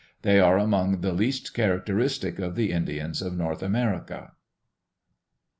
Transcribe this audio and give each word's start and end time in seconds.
They 0.23 0.39
are 0.39 0.57
among 0.57 1.01
the 1.01 1.13
least 1.13 1.53
characteristic 1.53 2.39
of 2.39 2.55
the 2.55 2.71
Indians 2.71 3.21
of 3.21 3.37
North 3.37 3.61
America. 3.61 4.31